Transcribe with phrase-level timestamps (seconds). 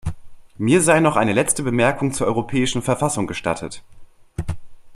[0.57, 3.83] Mir sei noch eine letzte Bemerkung zur europäischen Verfassung gestattet.